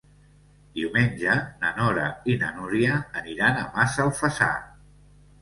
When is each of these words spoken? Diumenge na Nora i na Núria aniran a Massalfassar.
Diumenge 0.77 1.35
na 1.65 1.71
Nora 1.81 2.07
i 2.33 2.39
na 2.45 2.49
Núria 2.57 2.97
aniran 3.23 3.61
a 3.61 3.69
Massalfassar. 3.77 4.51